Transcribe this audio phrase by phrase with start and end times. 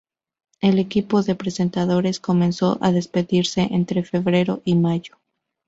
[0.61, 5.17] El equipo de presentadores comenzó a despedirse entre febrero y mayo.